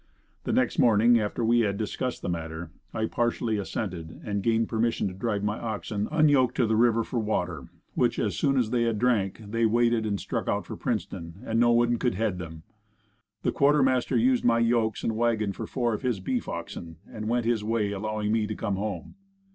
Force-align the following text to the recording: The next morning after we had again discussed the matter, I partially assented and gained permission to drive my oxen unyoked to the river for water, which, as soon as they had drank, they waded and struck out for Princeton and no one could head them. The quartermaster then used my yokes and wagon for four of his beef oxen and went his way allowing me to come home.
The 0.45 0.51
next 0.51 0.79
morning 0.79 1.19
after 1.19 1.45
we 1.45 1.59
had 1.59 1.75
again 1.75 1.77
discussed 1.77 2.23
the 2.23 2.27
matter, 2.27 2.71
I 2.91 3.05
partially 3.05 3.59
assented 3.59 4.19
and 4.25 4.41
gained 4.41 4.67
permission 4.67 5.07
to 5.09 5.13
drive 5.13 5.43
my 5.43 5.59
oxen 5.59 6.07
unyoked 6.11 6.55
to 6.55 6.65
the 6.65 6.75
river 6.75 7.03
for 7.03 7.19
water, 7.19 7.67
which, 7.93 8.17
as 8.17 8.35
soon 8.35 8.57
as 8.57 8.71
they 8.71 8.81
had 8.81 8.97
drank, 8.97 9.43
they 9.47 9.67
waded 9.67 10.07
and 10.07 10.19
struck 10.19 10.47
out 10.47 10.65
for 10.65 10.75
Princeton 10.75 11.43
and 11.45 11.59
no 11.59 11.69
one 11.71 11.97
could 11.97 12.15
head 12.15 12.39
them. 12.39 12.63
The 13.43 13.51
quartermaster 13.51 14.15
then 14.15 14.25
used 14.25 14.43
my 14.43 14.57
yokes 14.57 15.03
and 15.03 15.15
wagon 15.15 15.53
for 15.53 15.67
four 15.67 15.93
of 15.93 16.01
his 16.01 16.19
beef 16.19 16.49
oxen 16.49 16.95
and 17.07 17.29
went 17.29 17.45
his 17.45 17.63
way 17.63 17.91
allowing 17.91 18.31
me 18.31 18.47
to 18.47 18.55
come 18.55 18.77
home. 18.77 19.13